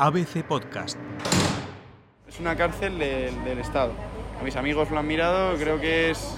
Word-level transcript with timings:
ABC 0.00 0.44
Podcast. 0.44 0.96
Es 2.28 2.38
una 2.38 2.54
cárcel 2.54 3.00
del, 3.00 3.58
Estado. 3.58 3.92
Mis 4.44 4.54
amigos 4.54 4.92
lo 4.92 4.98
han 5.00 5.06
mirado, 5.08 5.56
creo 5.56 5.80
que 5.80 6.10
es 6.10 6.36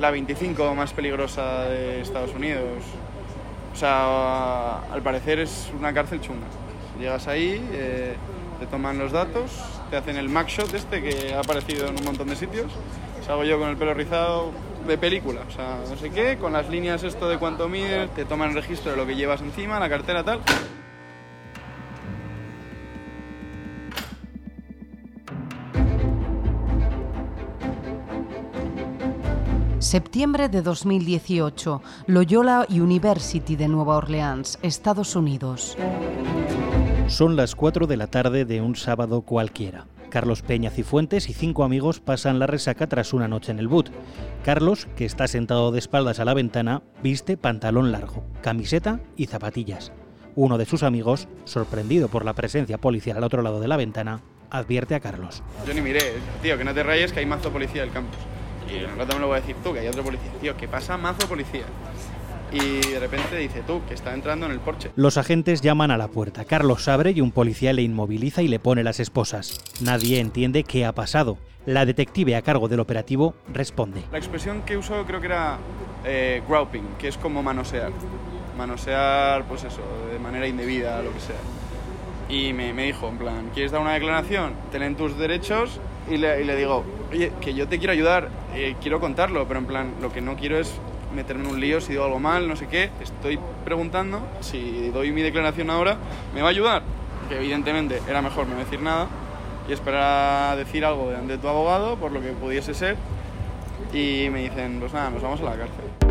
la 0.00 0.10
25 0.10 0.74
más 0.74 0.94
peligrosa 0.94 1.64
de 1.64 2.00
Estados 2.00 2.34
Unidos. 2.34 2.84
O 3.74 3.76
sea, 3.76 4.78
al 4.90 5.02
parecer 5.02 5.40
es 5.40 5.70
una 5.78 5.92
cárcel 5.92 6.22
chunga. 6.22 6.46
Llegas 6.98 7.28
ahí, 7.28 7.62
eh, 7.72 8.14
te 8.60 8.66
toman 8.66 8.98
los 8.98 9.12
datos, 9.12 9.50
te 9.90 9.98
hacen 9.98 10.16
el 10.16 10.28
shot 10.28 10.72
este 10.72 11.02
que 11.02 11.34
ha 11.34 11.40
aparecido 11.40 11.86
en 11.88 11.98
un 11.98 12.04
montón 12.04 12.28
de 12.28 12.36
sitios. 12.36 12.72
Salgo 13.26 13.44
yo 13.44 13.58
con 13.58 13.68
el 13.68 13.76
pelo 13.76 13.92
rizado 13.92 14.52
de 14.86 14.96
película, 14.96 15.42
o 15.46 15.50
sea, 15.50 15.80
no 15.88 15.96
sé 15.96 16.10
qué, 16.10 16.38
con 16.38 16.54
las 16.54 16.70
líneas 16.70 17.02
esto 17.04 17.28
de 17.28 17.38
cuánto 17.38 17.68
mide, 17.68 18.08
te 18.08 18.24
toman 18.24 18.48
el 18.50 18.54
registro 18.54 18.92
de 18.92 18.96
lo 18.96 19.06
que 19.06 19.16
llevas 19.16 19.42
encima, 19.42 19.78
la 19.78 19.90
cartera 19.90 20.24
tal. 20.24 20.40
Septiembre 29.92 30.48
de 30.48 30.62
2018, 30.62 31.82
Loyola 32.06 32.66
University 32.70 33.56
de 33.56 33.68
Nueva 33.68 33.98
Orleans, 33.98 34.58
Estados 34.62 35.16
Unidos. 35.16 35.76
Son 37.08 37.36
las 37.36 37.54
4 37.54 37.86
de 37.86 37.98
la 37.98 38.06
tarde 38.06 38.46
de 38.46 38.62
un 38.62 38.74
sábado 38.74 39.20
cualquiera. 39.20 39.86
Carlos 40.08 40.40
Peña 40.40 40.70
Cifuentes 40.70 41.28
y 41.28 41.34
cinco 41.34 41.62
amigos 41.62 42.00
pasan 42.00 42.38
la 42.38 42.46
resaca 42.46 42.86
tras 42.86 43.12
una 43.12 43.28
noche 43.28 43.52
en 43.52 43.58
el 43.58 43.68
boot. 43.68 43.90
Carlos, 44.42 44.88
que 44.96 45.04
está 45.04 45.28
sentado 45.28 45.72
de 45.72 45.80
espaldas 45.80 46.20
a 46.20 46.24
la 46.24 46.32
ventana, 46.32 46.82
viste 47.02 47.36
pantalón 47.36 47.92
largo, 47.92 48.24
camiseta 48.40 49.00
y 49.14 49.26
zapatillas. 49.26 49.92
Uno 50.36 50.56
de 50.56 50.64
sus 50.64 50.84
amigos, 50.84 51.28
sorprendido 51.44 52.08
por 52.08 52.24
la 52.24 52.32
presencia 52.32 52.78
policial 52.78 53.18
al 53.18 53.24
otro 53.24 53.42
lado 53.42 53.60
de 53.60 53.68
la 53.68 53.76
ventana, 53.76 54.22
advierte 54.48 54.94
a 54.94 55.00
Carlos. 55.00 55.42
Yo 55.66 55.74
ni 55.74 55.82
miré, 55.82 56.14
tío, 56.40 56.56
que 56.56 56.64
no 56.64 56.72
te 56.72 56.82
rayes 56.82 57.12
que 57.12 57.20
hay 57.20 57.26
mazo 57.26 57.50
policía 57.50 57.82
del 57.82 57.90
campus. 57.90 58.16
Y 58.70 58.76
en 58.76 58.90
un 58.90 58.98
rato 58.98 59.14
me 59.14 59.20
lo 59.20 59.28
voy 59.28 59.38
a 59.38 59.40
decir 59.40 59.56
tú, 59.62 59.72
que 59.72 59.80
hay 59.80 59.88
otro 59.88 60.02
policía. 60.02 60.30
Tío, 60.40 60.56
¿qué 60.56 60.68
pasa 60.68 60.96
mazo 60.96 61.28
policía? 61.28 61.64
Y 62.52 62.86
de 62.90 63.00
repente 63.00 63.36
dice 63.36 63.62
tú, 63.66 63.80
que 63.88 63.94
está 63.94 64.12
entrando 64.12 64.44
en 64.46 64.52
el 64.52 64.60
porche. 64.60 64.90
Los 64.94 65.16
agentes 65.16 65.62
llaman 65.62 65.90
a 65.90 65.96
la 65.96 66.08
puerta. 66.08 66.44
Carlos 66.44 66.86
abre 66.88 67.12
y 67.12 67.20
un 67.22 67.32
policía 67.32 67.72
le 67.72 67.82
inmoviliza 67.82 68.42
y 68.42 68.48
le 68.48 68.58
pone 68.58 68.84
las 68.84 69.00
esposas. 69.00 69.60
Nadie 69.80 70.20
entiende 70.20 70.64
qué 70.64 70.84
ha 70.84 70.92
pasado. 70.92 71.38
La 71.64 71.86
detective 71.86 72.36
a 72.36 72.42
cargo 72.42 72.68
del 72.68 72.80
operativo 72.80 73.34
responde. 73.52 74.02
La 74.10 74.18
expresión 74.18 74.62
que 74.62 74.76
usó 74.76 75.04
creo 75.06 75.20
que 75.20 75.26
era 75.26 75.58
eh, 76.04 76.42
groping, 76.46 76.96
que 76.98 77.08
es 77.08 77.16
como 77.16 77.42
manosear. 77.42 77.92
Manosear, 78.58 79.44
pues 79.44 79.64
eso, 79.64 79.80
de 80.12 80.18
manera 80.18 80.46
indebida, 80.46 81.00
lo 81.02 81.12
que 81.12 81.20
sea. 81.20 81.36
Y 82.28 82.52
me, 82.52 82.74
me 82.74 82.84
dijo, 82.84 83.08
en 83.08 83.16
plan, 83.16 83.50
¿quieres 83.54 83.72
dar 83.72 83.80
una 83.80 83.94
declaración? 83.94 84.54
Ten 84.70 84.94
tus 84.96 85.16
derechos 85.16 85.80
y 86.10 86.16
le, 86.16 86.42
y 86.42 86.44
le, 86.44 86.56
digo, 86.56 86.84
oye, 87.12 87.32
que 87.40 87.54
yo 87.54 87.68
te 87.68 87.78
quiero 87.78 87.92
ayudar, 87.92 88.28
eh, 88.54 88.74
quiero 88.80 88.98
contarlo, 88.98 89.46
pero 89.46 89.60
en 89.60 89.66
plan, 89.66 89.94
lo 90.00 90.12
que 90.12 90.20
no 90.20 90.36
quiero 90.36 90.58
es 90.58 90.72
meterme 91.14 91.44
en 91.44 91.50
un 91.50 91.60
lío 91.60 91.80
si 91.80 91.92
digo 91.92 92.04
algo 92.04 92.18
mal, 92.18 92.48
no 92.48 92.56
sé 92.56 92.66
qué. 92.68 92.90
Estoy 93.00 93.38
preguntando 93.64 94.20
si 94.40 94.88
doy 94.90 95.12
mi 95.12 95.22
declaración 95.22 95.70
ahora, 95.70 95.98
¿me 96.34 96.40
va 96.40 96.48
a 96.48 96.50
ayudar? 96.50 96.82
Que 97.28 97.36
evidentemente 97.36 98.00
era 98.08 98.22
mejor 98.22 98.46
no 98.46 98.56
decir 98.56 98.80
nada 98.80 99.08
y 99.68 99.72
esperar 99.72 100.52
a 100.52 100.56
decir 100.56 100.84
algo 100.84 101.10
de 101.10 101.38
tu 101.38 101.48
abogado, 101.48 101.96
por 101.96 102.12
lo 102.12 102.20
que 102.20 102.28
pudiese 102.28 102.74
ser. 102.74 102.96
Y 103.92 104.28
me 104.30 104.42
dicen, 104.42 104.80
pues 104.80 104.92
nada, 104.92 105.10
nos 105.10 105.22
vamos 105.22 105.40
a 105.40 105.44
la 105.44 105.50
cárcel. 105.50 106.01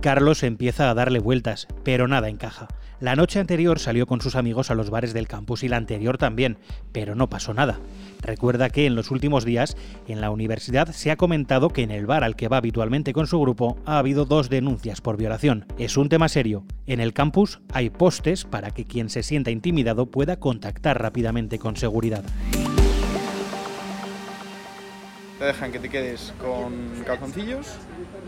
Carlos 0.00 0.42
empieza 0.42 0.88
a 0.88 0.94
darle 0.94 1.18
vueltas, 1.18 1.68
pero 1.84 2.08
nada 2.08 2.28
encaja. 2.28 2.68
La 3.00 3.16
noche 3.16 3.38
anterior 3.38 3.78
salió 3.78 4.06
con 4.06 4.20
sus 4.20 4.34
amigos 4.34 4.70
a 4.70 4.74
los 4.74 4.90
bares 4.90 5.12
del 5.12 5.28
campus 5.28 5.62
y 5.62 5.68
la 5.68 5.76
anterior 5.76 6.18
también, 6.18 6.58
pero 6.92 7.14
no 7.14 7.28
pasó 7.28 7.54
nada. 7.54 7.80
Recuerda 8.22 8.70
que 8.70 8.86
en 8.86 8.94
los 8.94 9.10
últimos 9.10 9.44
días 9.44 9.76
en 10.08 10.20
la 10.20 10.30
universidad 10.30 10.88
se 10.92 11.10
ha 11.10 11.16
comentado 11.16 11.70
que 11.70 11.82
en 11.82 11.90
el 11.90 12.06
bar 12.06 12.24
al 12.24 12.36
que 12.36 12.48
va 12.48 12.58
habitualmente 12.58 13.12
con 13.12 13.26
su 13.26 13.40
grupo 13.40 13.78
ha 13.86 13.98
habido 13.98 14.24
dos 14.24 14.50
denuncias 14.50 15.00
por 15.00 15.16
violación. 15.16 15.66
Es 15.78 15.96
un 15.96 16.08
tema 16.08 16.28
serio. 16.28 16.64
En 16.86 17.00
el 17.00 17.12
campus 17.12 17.60
hay 17.72 17.90
postes 17.90 18.44
para 18.44 18.70
que 18.70 18.84
quien 18.84 19.10
se 19.10 19.22
sienta 19.22 19.50
intimidado 19.50 20.06
pueda 20.06 20.38
contactar 20.38 21.00
rápidamente 21.00 21.58
con 21.58 21.76
seguridad 21.76 22.24
te 25.40 25.46
dejan 25.46 25.72
que 25.72 25.78
te 25.78 25.88
quedes 25.88 26.34
con 26.38 27.02
calzoncillos. 27.06 27.66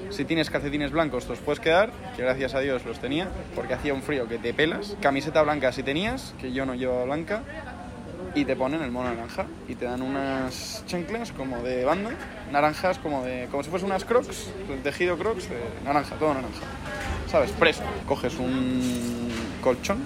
Si 0.08 0.24
tienes 0.24 0.48
calcetines 0.48 0.92
blancos, 0.92 1.24
te 1.24 1.30
los 1.30 1.40
puedes 1.40 1.60
quedar, 1.60 1.92
que 2.16 2.22
gracias 2.22 2.54
a 2.54 2.60
Dios 2.60 2.86
los 2.86 3.00
tenía, 3.00 3.28
porque 3.54 3.74
hacía 3.74 3.92
un 3.92 4.00
frío 4.00 4.26
que 4.26 4.38
te 4.38 4.54
pelas. 4.54 4.96
Camiseta 5.02 5.42
blanca 5.42 5.72
si 5.72 5.82
tenías, 5.82 6.34
que 6.40 6.52
yo 6.52 6.64
no 6.64 6.74
llevaba 6.74 7.04
blanca. 7.04 7.42
Y 8.34 8.46
te 8.46 8.56
ponen 8.56 8.80
el 8.80 8.90
mono 8.90 9.10
naranja 9.12 9.44
y 9.68 9.74
te 9.74 9.84
dan 9.84 10.00
unas 10.00 10.84
chanclas 10.86 11.32
como 11.32 11.62
de 11.62 11.84
banda, 11.84 12.12
naranjas 12.50 12.98
como 12.98 13.22
de 13.22 13.46
como 13.50 13.62
si 13.62 13.68
fuesen 13.68 13.90
unas 13.90 14.06
crocs, 14.06 14.48
tejido 14.82 15.18
crocs, 15.18 15.48
naranja, 15.84 16.14
todo 16.16 16.32
naranja. 16.32 16.62
¿Sabes? 17.30 17.50
Preso. 17.50 17.82
Coges 18.08 18.38
un 18.38 19.28
colchón, 19.60 19.98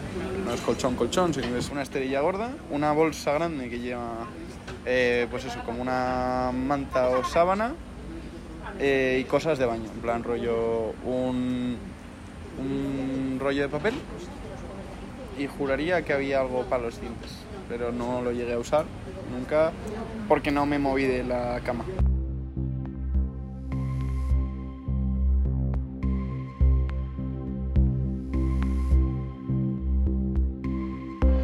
no 0.44 0.52
es 0.52 0.60
colchón, 0.60 0.96
colchón, 0.96 1.32
sino 1.34 1.56
es 1.56 1.70
una 1.70 1.82
esterilla 1.82 2.20
gorda, 2.20 2.50
una 2.72 2.90
bolsa 2.90 3.32
grande 3.32 3.70
que 3.70 3.78
lleva 3.78 4.26
eh, 4.84 5.26
pues 5.30 5.44
eso, 5.44 5.60
como 5.64 5.82
una 5.82 6.52
manta 6.52 7.08
o 7.08 7.24
sábana 7.24 7.74
eh, 8.78 9.18
y 9.20 9.24
cosas 9.24 9.58
de 9.58 9.66
baño, 9.66 9.90
en 9.92 10.00
plan 10.00 10.22
rollo 10.22 10.94
un, 11.04 11.76
un 12.58 13.38
rollo 13.40 13.62
de 13.62 13.68
papel 13.68 13.94
y 15.38 15.46
juraría 15.46 16.02
que 16.02 16.12
había 16.12 16.40
algo 16.40 16.64
para 16.64 16.84
los 16.84 17.00
dientes, 17.00 17.32
pero 17.68 17.92
no 17.92 18.22
lo 18.22 18.32
llegué 18.32 18.54
a 18.54 18.58
usar 18.58 18.84
nunca 19.32 19.72
porque 20.28 20.50
no 20.50 20.66
me 20.66 20.78
moví 20.78 21.04
de 21.04 21.24
la 21.24 21.60
cama. 21.64 21.84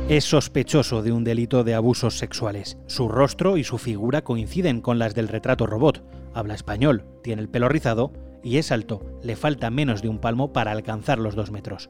Es 0.09 0.25
sospechoso 0.25 1.01
de 1.03 1.13
un 1.13 1.23
delito 1.23 1.63
de 1.63 1.75
abusos 1.75 2.19
sexuales. 2.19 2.77
Su 2.87 3.09
rostro 3.09 3.57
y 3.57 3.65
su 3.65 3.79
figura 3.79 4.23
coinciden 4.23 4.81
con 4.81 4.99
las 4.99 5.15
del 5.15 5.29
retrato 5.29 5.67
robot. 5.67 6.03
Habla 6.35 6.55
español, 6.55 7.07
tiene 7.23 7.41
el 7.41 7.49
pelo 7.49 7.69
rizado 7.69 8.13
y 8.43 8.59
es 8.59 8.73
alto. 8.73 9.01
Le 9.23 9.37
falta 9.37 9.71
menos 9.71 10.03
de 10.03 10.09
un 10.09 10.19
palmo 10.19 10.53
para 10.53 10.73
alcanzar 10.73 11.19
los 11.19 11.37
dos 11.37 11.53
metros. 11.53 11.89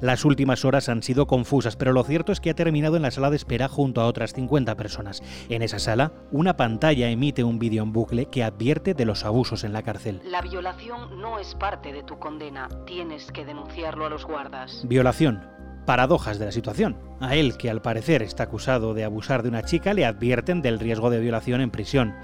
Las 0.00 0.24
últimas 0.24 0.64
horas 0.64 0.88
han 0.90 1.02
sido 1.02 1.26
confusas, 1.26 1.76
pero 1.76 1.92
lo 1.92 2.04
cierto 2.04 2.30
es 2.30 2.40
que 2.40 2.50
ha 2.50 2.54
terminado 2.54 2.96
en 2.96 3.02
la 3.02 3.10
sala 3.10 3.30
de 3.30 3.36
espera 3.36 3.68
junto 3.68 4.00
a 4.00 4.06
otras 4.06 4.34
50 4.34 4.76
personas. 4.76 5.22
En 5.48 5.62
esa 5.62 5.78
sala, 5.78 6.12
una 6.30 6.56
pantalla 6.56 7.08
emite 7.08 7.42
un 7.42 7.58
vídeo 7.58 7.82
en 7.82 7.92
bucle 7.92 8.26
que 8.26 8.44
advierte 8.44 8.94
de 8.94 9.06
los 9.06 9.24
abusos 9.24 9.64
en 9.64 9.72
la 9.72 9.82
cárcel. 9.82 10.20
La 10.24 10.42
violación 10.42 11.20
no 11.20 11.38
es 11.38 11.54
parte 11.54 11.92
de 11.92 12.02
tu 12.02 12.18
condena. 12.18 12.68
Tienes 12.86 13.32
que 13.32 13.46
denunciarlo 13.46 14.06
a 14.06 14.10
los 14.10 14.26
guardas. 14.26 14.84
Violación 14.86 15.55
paradojas 15.86 16.38
de 16.38 16.44
la 16.44 16.52
situación. 16.52 16.96
A 17.20 17.34
él, 17.36 17.56
que 17.56 17.70
al 17.70 17.80
parecer 17.80 18.22
está 18.22 18.42
acusado 18.42 18.92
de 18.92 19.04
abusar 19.04 19.42
de 19.42 19.48
una 19.48 19.62
chica, 19.62 19.94
le 19.94 20.04
advierten 20.04 20.60
del 20.60 20.78
riesgo 20.78 21.08
de 21.08 21.20
violación 21.20 21.60
en 21.62 21.70
prisión. 21.70 22.14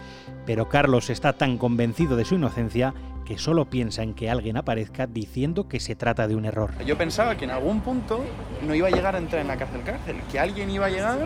Pero 0.44 0.68
Carlos 0.68 1.08
está 1.08 1.32
tan 1.32 1.56
convencido 1.56 2.16
de 2.16 2.24
su 2.24 2.34
inocencia 2.34 2.92
que 3.24 3.38
solo 3.38 3.70
piensa 3.70 4.02
en 4.02 4.14
que 4.14 4.28
alguien 4.28 4.56
aparezca 4.56 5.06
diciendo 5.06 5.68
que 5.68 5.80
se 5.80 5.94
trata 5.94 6.28
de 6.28 6.34
un 6.36 6.44
error. 6.44 6.72
Yo 6.84 6.98
pensaba 6.98 7.36
que 7.36 7.44
en 7.44 7.52
algún 7.52 7.80
punto 7.80 8.22
no 8.66 8.74
iba 8.74 8.88
a 8.88 8.90
llegar 8.90 9.14
a 9.14 9.18
entrar 9.18 9.40
en 9.40 9.48
la 9.48 9.56
cárcel 9.56 9.82
cárcel, 9.82 10.16
que 10.30 10.38
alguien 10.38 10.68
iba 10.70 10.86
a 10.86 10.90
llegar 10.90 11.18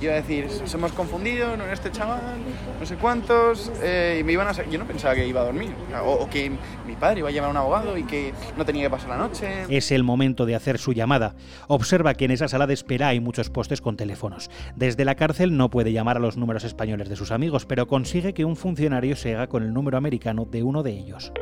iba 0.00 0.12
a 0.12 0.16
decir, 0.16 0.46
nos 0.60 0.72
hemos 0.74 0.92
confundido, 0.92 1.56
no 1.56 1.64
este 1.66 1.90
chaval, 1.90 2.38
no 2.78 2.86
sé 2.86 2.96
cuántos, 2.96 3.70
eh, 3.82 4.18
y 4.20 4.24
me 4.24 4.32
iban 4.32 4.46
a... 4.46 4.52
Yo 4.52 4.78
no 4.78 4.86
pensaba 4.86 5.14
que 5.14 5.26
iba 5.26 5.40
a 5.40 5.44
dormir, 5.44 5.72
o, 6.04 6.28
que 6.28 6.50
mi 6.86 6.94
padre 6.94 7.20
iba 7.20 7.28
a 7.28 7.32
llevar 7.32 7.48
a 7.48 7.50
un 7.50 7.56
abogado 7.56 7.96
y 7.96 8.04
que 8.04 8.32
no 8.56 8.64
tenía 8.64 8.84
que 8.84 8.90
pasar 8.90 9.10
la 9.10 9.16
noche. 9.16 9.64
Es 9.68 9.90
el 9.90 10.04
momento 10.04 10.46
de 10.46 10.54
hacer 10.54 10.78
su 10.78 10.92
llamada. 10.92 11.34
Observa 11.66 12.14
que 12.14 12.24
en 12.26 12.30
esa 12.30 12.48
sala 12.48 12.66
de 12.66 12.74
espera 12.74 13.08
hay 13.08 13.20
muchos 13.20 13.50
postes 13.50 13.80
con 13.80 13.96
teléfonos. 13.96 14.50
Desde 14.76 15.04
la 15.04 15.14
cárcel 15.14 15.56
no 15.56 15.70
puede 15.70 15.92
llamar 15.92 16.16
a 16.16 16.20
los 16.20 16.36
números 16.36 16.64
españoles 16.64 17.08
de 17.08 17.16
sus 17.16 17.30
amigos, 17.30 17.66
pero 17.66 17.86
consigue 17.86 18.34
que 18.34 18.44
un 18.44 18.56
funcionario 18.56 19.16
se 19.16 19.34
haga 19.34 19.48
con 19.48 19.62
el 19.62 19.72
número 19.72 19.98
americano 19.98 20.46
de 20.50 20.62
uno 20.62 20.82
de 20.82 20.92
ellos. 20.92 21.32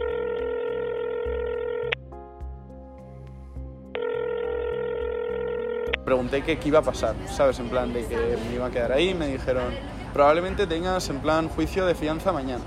pregunté 6.06 6.42
qué 6.42 6.56
iba 6.64 6.78
a 6.78 6.82
pasar, 6.82 7.16
¿sabes? 7.28 7.58
En 7.58 7.68
plan 7.68 7.92
de 7.92 8.06
que 8.06 8.16
me 8.48 8.54
iba 8.54 8.66
a 8.66 8.70
quedar 8.70 8.92
ahí, 8.92 9.12
me 9.12 9.26
dijeron, 9.26 9.74
probablemente 10.14 10.66
tengas 10.68 11.10
en 11.10 11.18
plan 11.18 11.48
juicio 11.48 11.84
de 11.84 11.96
fianza 11.96 12.32
mañana, 12.32 12.62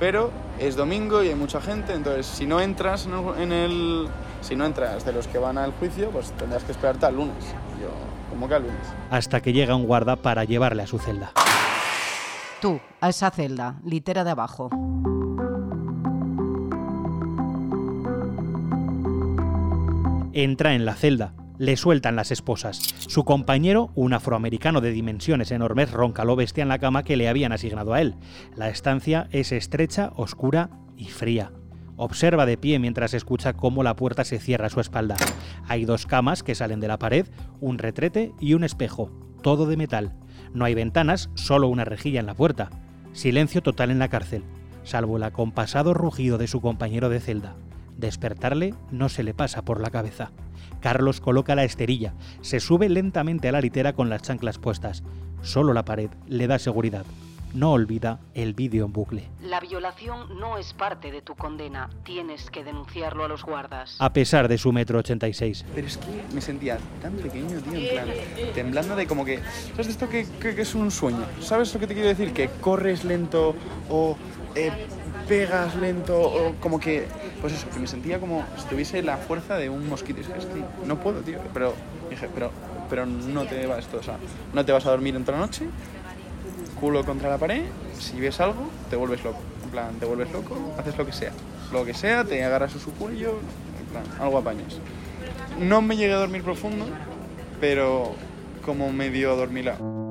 pero 0.00 0.30
es 0.58 0.74
domingo 0.74 1.22
y 1.22 1.28
hay 1.28 1.34
mucha 1.34 1.60
gente, 1.60 1.92
entonces 1.92 2.24
si 2.24 2.46
no 2.46 2.62
entras 2.62 3.06
en 3.38 3.52
el, 3.52 4.08
si 4.40 4.56
no 4.56 4.64
entras 4.64 5.04
de 5.04 5.12
los 5.12 5.28
que 5.28 5.36
van 5.36 5.58
al 5.58 5.72
juicio, 5.72 6.10
pues 6.10 6.32
tendrás 6.32 6.64
que 6.64 6.72
esperarte 6.72 7.04
al 7.04 7.14
lunes. 7.14 7.44
Yo, 7.78 7.90
¿cómo 8.30 8.48
que 8.48 8.54
al 8.54 8.62
lunes? 8.62 8.86
Hasta 9.10 9.42
que 9.42 9.52
llega 9.52 9.76
un 9.76 9.84
guarda 9.84 10.16
para 10.16 10.44
llevarle 10.44 10.82
a 10.82 10.86
su 10.86 10.98
celda. 10.98 11.30
Tú, 12.62 12.80
a 13.02 13.10
esa 13.10 13.30
celda, 13.30 13.80
litera 13.84 14.24
de 14.24 14.30
abajo. 14.30 14.70
Entra 20.32 20.72
en 20.72 20.86
la 20.86 20.94
celda 20.94 21.34
le 21.62 21.76
sueltan 21.76 22.16
las 22.16 22.32
esposas. 22.32 22.78
Su 23.06 23.24
compañero, 23.24 23.92
un 23.94 24.14
afroamericano 24.14 24.80
de 24.80 24.90
dimensiones 24.90 25.52
enormes, 25.52 25.92
ronca 25.92 26.24
lo 26.24 26.34
bestia 26.34 26.62
en 26.62 26.68
la 26.68 26.80
cama 26.80 27.04
que 27.04 27.16
le 27.16 27.28
habían 27.28 27.52
asignado 27.52 27.94
a 27.94 28.00
él. 28.00 28.16
La 28.56 28.68
estancia 28.68 29.28
es 29.30 29.52
estrecha, 29.52 30.10
oscura 30.16 30.70
y 30.96 31.04
fría. 31.04 31.52
Observa 31.94 32.46
de 32.46 32.56
pie 32.56 32.80
mientras 32.80 33.14
escucha 33.14 33.52
cómo 33.52 33.84
la 33.84 33.94
puerta 33.94 34.24
se 34.24 34.40
cierra 34.40 34.66
a 34.66 34.70
su 34.70 34.80
espalda. 34.80 35.14
Hay 35.68 35.84
dos 35.84 36.04
camas 36.04 36.42
que 36.42 36.56
salen 36.56 36.80
de 36.80 36.88
la 36.88 36.98
pared, 36.98 37.28
un 37.60 37.78
retrete 37.78 38.32
y 38.40 38.54
un 38.54 38.64
espejo, 38.64 39.12
todo 39.40 39.66
de 39.66 39.76
metal. 39.76 40.14
No 40.52 40.64
hay 40.64 40.74
ventanas, 40.74 41.30
solo 41.34 41.68
una 41.68 41.84
rejilla 41.84 42.18
en 42.18 42.26
la 42.26 42.34
puerta. 42.34 42.70
Silencio 43.12 43.62
total 43.62 43.92
en 43.92 44.00
la 44.00 44.08
cárcel, 44.08 44.42
salvo 44.82 45.16
el 45.16 45.22
acompasado 45.22 45.94
rugido 45.94 46.38
de 46.38 46.48
su 46.48 46.60
compañero 46.60 47.08
de 47.08 47.20
celda. 47.20 47.54
Despertarle 47.96 48.74
no 48.90 49.08
se 49.08 49.22
le 49.22 49.34
pasa 49.34 49.62
por 49.62 49.80
la 49.80 49.90
cabeza. 49.90 50.30
Carlos 50.80 51.20
coloca 51.20 51.54
la 51.54 51.64
esterilla, 51.64 52.14
se 52.40 52.58
sube 52.58 52.88
lentamente 52.88 53.48
a 53.48 53.52
la 53.52 53.60
litera 53.60 53.92
con 53.92 54.08
las 54.10 54.22
chanclas 54.22 54.58
puestas. 54.58 55.02
Solo 55.42 55.72
la 55.72 55.84
pared 55.84 56.10
le 56.26 56.46
da 56.46 56.58
seguridad. 56.58 57.04
No 57.54 57.72
olvida 57.72 58.18
el 58.32 58.54
vídeo 58.54 58.86
en 58.86 58.94
bucle. 58.94 59.28
La 59.42 59.60
violación 59.60 60.40
no 60.40 60.56
es 60.56 60.72
parte 60.72 61.12
de 61.12 61.20
tu 61.20 61.34
condena. 61.34 61.90
Tienes 62.02 62.50
que 62.50 62.64
denunciarlo 62.64 63.24
a 63.24 63.28
los 63.28 63.44
guardas. 63.44 63.96
A 63.98 64.10
pesar 64.14 64.48
de 64.48 64.56
su 64.56 64.72
metro 64.72 64.98
86. 65.00 65.66
Pero 65.74 65.86
es 65.86 65.98
que 65.98 66.34
me 66.34 66.40
sentía 66.40 66.78
tan 67.02 67.12
pequeño, 67.12 67.60
tío, 67.60 67.74
en 67.74 67.88
plan, 67.90 68.06
temblando 68.54 68.96
de 68.96 69.06
como 69.06 69.26
que, 69.26 69.40
¿sabes 69.72 69.88
esto 69.88 70.08
que, 70.08 70.26
que- 70.40 70.54
que 70.54 70.62
es 70.62 70.74
un 70.74 70.90
sueño? 70.90 71.24
¿Sabes 71.40 71.74
lo 71.74 71.80
que 71.80 71.86
te 71.86 71.92
quiero 71.92 72.08
decir? 72.08 72.32
Que 72.32 72.48
corres 72.48 73.04
lento 73.04 73.54
o 73.90 74.16
eh, 74.54 74.70
pegas 75.28 75.76
lento 75.76 76.18
o 76.22 76.54
como 76.58 76.80
que, 76.80 77.06
pues 77.42 77.54
eso, 77.54 77.68
que 77.68 77.80
me 77.80 77.88
sentía 77.88 78.20
como 78.20 78.44
si 78.56 78.66
tuviese 78.66 79.02
la 79.02 79.16
fuerza 79.16 79.56
de 79.56 79.68
un 79.68 79.88
mosquito. 79.88 80.20
Y 80.20 80.24
que, 80.24 80.38
es 80.38 80.46
que 80.46 80.62
no 80.86 81.00
puedo, 81.00 81.20
tío, 81.22 81.40
pero 81.52 81.74
dije, 82.08 82.28
pero, 82.32 82.52
pero 82.88 83.04
no 83.04 83.44
te 83.44 83.66
vas, 83.66 83.84
o 83.92 84.02
sea, 84.02 84.16
no 84.54 84.64
te 84.64 84.70
vas 84.70 84.86
a 84.86 84.90
dormir 84.90 85.16
en 85.16 85.24
toda 85.24 85.38
la 85.38 85.46
noche, 85.46 85.66
culo 86.80 87.04
contra 87.04 87.28
la 87.28 87.38
pared, 87.38 87.64
si 87.98 88.20
ves 88.20 88.40
algo, 88.40 88.70
te 88.88 88.94
vuelves 88.94 89.24
loco. 89.24 89.40
En 89.64 89.70
plan, 89.70 89.94
te 89.98 90.06
vuelves 90.06 90.30
loco, 90.32 90.56
haces 90.78 90.96
lo 90.96 91.04
que 91.04 91.12
sea. 91.12 91.32
Lo 91.72 91.84
que 91.84 91.94
sea, 91.94 92.24
te 92.24 92.44
agarras 92.44 92.76
a 92.76 92.78
su 92.78 92.92
cuello, 92.92 93.40
en 93.80 93.86
plan, 93.86 94.04
algo 94.20 94.38
apañas. 94.38 94.78
No 95.58 95.82
me 95.82 95.96
llegué 95.96 96.12
a 96.12 96.18
dormir 96.18 96.44
profundo, 96.44 96.86
pero 97.60 98.14
como 98.64 98.92
medio 98.92 99.32
adormilado. 99.32 100.01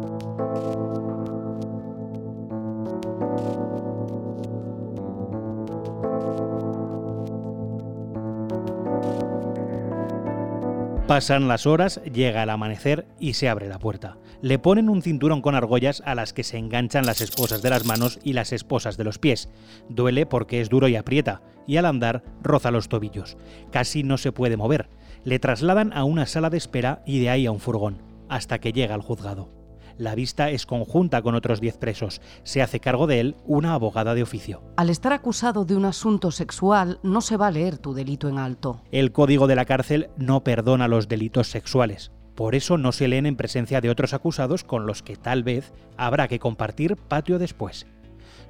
Pasan 11.11 11.49
las 11.49 11.67
horas, 11.67 11.99
llega 12.05 12.41
el 12.41 12.49
amanecer 12.49 13.05
y 13.19 13.33
se 13.33 13.49
abre 13.49 13.67
la 13.67 13.79
puerta. 13.79 14.15
Le 14.41 14.59
ponen 14.59 14.87
un 14.87 15.01
cinturón 15.01 15.41
con 15.41 15.55
argollas 15.55 16.01
a 16.05 16.15
las 16.15 16.31
que 16.31 16.45
se 16.45 16.57
enganchan 16.57 17.05
las 17.05 17.19
esposas 17.19 17.61
de 17.61 17.69
las 17.69 17.83
manos 17.83 18.17
y 18.23 18.31
las 18.31 18.53
esposas 18.53 18.95
de 18.95 19.03
los 19.03 19.19
pies. 19.19 19.49
Duele 19.89 20.25
porque 20.25 20.61
es 20.61 20.69
duro 20.69 20.87
y 20.87 20.95
aprieta, 20.95 21.41
y 21.67 21.75
al 21.75 21.85
andar 21.85 22.23
roza 22.41 22.71
los 22.71 22.87
tobillos. 22.87 23.35
Casi 23.73 24.03
no 24.03 24.17
se 24.17 24.31
puede 24.31 24.55
mover. 24.55 24.87
Le 25.25 25.37
trasladan 25.37 25.91
a 25.91 26.05
una 26.05 26.25
sala 26.25 26.49
de 26.49 26.55
espera 26.55 27.03
y 27.05 27.19
de 27.19 27.29
ahí 27.29 27.45
a 27.45 27.51
un 27.51 27.59
furgón, 27.59 27.97
hasta 28.29 28.59
que 28.59 28.71
llega 28.71 28.95
al 28.95 29.01
juzgado. 29.01 29.60
La 29.97 30.15
vista 30.15 30.49
es 30.49 30.65
conjunta 30.65 31.21
con 31.21 31.35
otros 31.35 31.61
10 31.61 31.77
presos. 31.77 32.21
Se 32.43 32.61
hace 32.61 32.79
cargo 32.79 33.07
de 33.07 33.19
él 33.19 33.35
una 33.45 33.73
abogada 33.73 34.13
de 34.13 34.23
oficio. 34.23 34.61
Al 34.77 34.89
estar 34.89 35.13
acusado 35.13 35.65
de 35.65 35.75
un 35.75 35.85
asunto 35.85 36.31
sexual, 36.31 36.99
no 37.03 37.21
se 37.21 37.37
va 37.37 37.47
a 37.47 37.51
leer 37.51 37.77
tu 37.77 37.93
delito 37.93 38.29
en 38.29 38.37
alto. 38.37 38.81
El 38.91 39.11
código 39.11 39.47
de 39.47 39.55
la 39.55 39.65
cárcel 39.65 40.09
no 40.17 40.43
perdona 40.43 40.87
los 40.87 41.07
delitos 41.07 41.47
sexuales. 41.47 42.11
Por 42.35 42.55
eso 42.55 42.77
no 42.77 42.91
se 42.91 43.07
leen 43.07 43.25
en 43.25 43.35
presencia 43.35 43.81
de 43.81 43.89
otros 43.89 44.13
acusados 44.13 44.63
con 44.63 44.85
los 44.85 45.03
que 45.03 45.15
tal 45.15 45.43
vez 45.43 45.73
habrá 45.97 46.27
que 46.27 46.39
compartir 46.39 46.95
patio 46.95 47.39
después. 47.39 47.85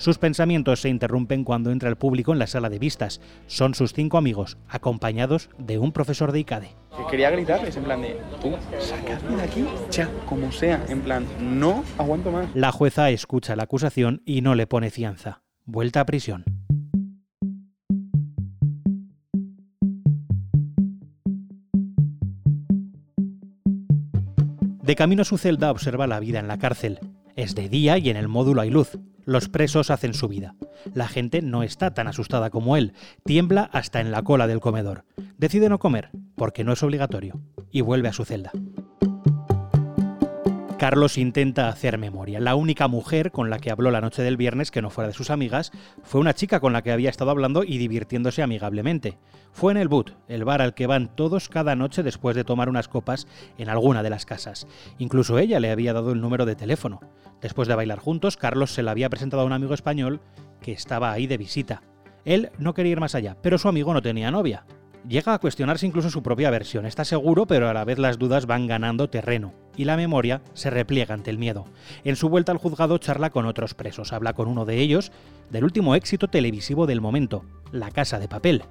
Sus 0.01 0.18
pensamientos 0.18 0.81
se 0.81 0.89
interrumpen 0.89 1.44
cuando 1.44 1.69
entra 1.69 1.88
el 1.88 1.95
público 1.95 2.33
en 2.33 2.39
la 2.39 2.48
sala 2.48 2.71
de 2.71 2.80
vistas. 2.80 3.21
Son 3.45 3.75
sus 3.75 3.94
cinco 3.94 4.18
amigos, 4.18 4.57
acompañados 4.68 5.51
de 5.59 5.77
un 5.77 5.92
profesor 5.92 6.31
de 6.31 6.39
ICADE. 6.39 6.69
Que 6.98 7.06
quería 7.12 7.30
gritarles 7.30 7.77
en 7.77 7.83
plan 7.83 8.01
de, 8.01 8.19
tú, 8.42 8.56
sacadme 8.80 9.36
de 9.36 9.44
aquí, 9.44 9.63
ya, 9.92 10.09
como 10.25 10.51
sea, 10.51 10.83
en 10.89 11.01
plan, 11.01 11.27
no 11.39 11.83
aguanto 12.00 12.31
más. 12.31 12.48
La 12.56 12.71
jueza 12.71 13.12
escucha 13.12 13.56
la 13.56 13.62
acusación 13.62 14.24
y 14.25 14.42
no 14.42 14.56
le 14.56 14.65
pone 14.65 14.89
fianza. 14.89 15.44
Vuelta 15.65 16.00
a 16.00 16.06
prisión. 16.07 16.45
De 24.81 24.95
camino 24.95 25.21
a 25.21 25.25
su 25.25 25.38
celda 25.38 25.69
observa 25.69 26.07
la 26.07 26.19
vida 26.19 26.39
en 26.39 26.47
la 26.47 26.57
cárcel. 26.57 26.97
Es 27.36 27.56
de 27.56 27.69
día 27.69 27.98
y 27.98 28.10
en 28.10 28.18
el 28.18 28.28
módulo 28.28 28.62
hay 28.62 28.69
luz. 28.69 28.98
Los 29.25 29.50
presos 29.50 29.92
hacen 29.92 30.13
su 30.13 30.28
vida. 30.28 30.56
La 30.94 31.07
gente 31.07 31.42
no 31.42 31.63
está 31.63 31.94
tan 31.94 32.07
asustada 32.07 32.50
como 32.50 32.75
él. 32.75 32.94
Tiembla 33.24 33.69
hasta 33.72 34.01
en 34.01 34.12
la 34.12 34.24
cola 34.24 34.48
del 34.48 34.60
comedor. 34.60 35.06
Decide 35.38 35.69
no 35.69 35.80
comer, 35.80 36.10
porque 36.36 36.63
no 36.63 36.74
es 36.74 36.83
obligatorio, 36.83 37.39
y 37.72 37.81
vuelve 37.81 38.10
a 38.10 38.13
su 38.13 38.25
celda. 38.25 38.51
Carlos 40.81 41.19
intenta 41.19 41.69
hacer 41.69 42.00
memoria. 42.00 42.39
La 42.39 42.56
única 42.56 42.88
mujer 42.88 43.31
con 43.31 43.51
la 43.51 43.60
que 43.60 43.69
habló 43.69 43.92
la 43.92 44.01
noche 44.01 44.24
del 44.24 44.36
viernes 44.36 44.72
que 44.72 44.81
no 44.81 44.89
fuera 44.89 45.10
de 45.10 45.13
sus 45.13 45.30
amigas 45.30 45.72
fue 46.01 46.19
una 46.19 46.33
chica 46.33 46.60
con 46.60 46.74
la 46.74 46.81
que 46.81 46.92
había 46.92 47.12
estado 47.12 47.30
hablando 47.30 47.63
y 47.63 47.78
divirtiéndose 47.78 48.42
amigablemente. 48.42 49.19
Fue 49.51 49.72
en 49.72 49.78
el 49.78 49.89
Boot, 49.89 50.18
el 50.28 50.44
bar 50.44 50.60
al 50.60 50.74
que 50.74 50.88
van 50.88 51.16
todos 51.16 51.50
cada 51.50 51.75
noche 51.75 52.01
después 52.01 52.36
de 52.36 52.44
tomar 52.44 52.68
unas 52.68 52.88
copas 52.88 53.28
en 53.60 53.69
alguna 53.69 54.01
de 54.01 54.10
las 54.10 54.25
casas. 54.25 54.66
Incluso 54.98 55.38
ella 55.38 55.60
le 55.60 55.69
había 55.69 55.94
dado 55.94 56.13
el 56.13 56.19
número 56.19 56.48
de 56.48 56.56
teléfono. 56.56 57.00
Después 57.42 57.68
de 57.68 57.75
bailar 57.75 58.00
juntos, 58.00 58.36
Carlos 58.36 58.74
se 58.74 58.81
la 58.81 58.89
había 58.89 59.12
presentado 59.12 59.44
a 59.44 59.45
un 59.45 59.54
amigo 59.54 59.75
español 59.75 60.19
que 60.63 60.72
estaba 60.72 61.12
ahí 61.12 61.28
de 61.28 61.38
visita. 61.38 61.83
Él 62.25 62.50
no 62.57 62.74
quería 62.74 62.94
ir 62.94 63.00
más 63.00 63.13
allá, 63.13 63.38
pero 63.44 63.60
su 63.60 63.68
amigo 63.68 63.94
no 63.94 64.01
tenía 64.01 64.31
novia. 64.31 64.66
Llega 65.07 65.33
a 65.33 65.39
cuestionarse 65.39 65.88
incluso 65.88 66.12
su 66.12 66.21
propia 66.21 66.51
versión. 66.51 66.86
Está 66.86 67.06
seguro, 67.06 67.48
pero 67.48 67.68
a 67.68 67.74
la 67.74 67.83
vez 67.83 67.98
las 67.98 68.19
dudas 68.19 68.45
van 68.45 68.68
ganando 68.68 69.09
terreno 69.09 69.53
y 69.75 69.86
la 69.86 69.98
memoria 69.98 70.42
se 70.53 70.69
repliega 70.69 71.15
ante 71.15 71.31
el 71.31 71.39
miedo. 71.39 71.65
En 72.03 72.15
su 72.15 72.30
vuelta 72.30 72.51
al 72.51 72.59
juzgado 72.59 72.98
charla 73.00 73.31
con 73.31 73.45
otros 73.48 73.74
presos. 73.74 74.13
Habla 74.13 74.33
con 74.33 74.48
uno 74.48 74.65
de 74.65 74.77
ellos 74.77 75.12
del 75.50 75.63
último 75.63 75.95
éxito 75.95 76.27
televisivo 76.27 76.86
del 76.86 77.01
momento, 77.01 77.44
La 77.71 77.89
Casa 77.89 78.19
de 78.19 78.27
Papel. 78.27 78.63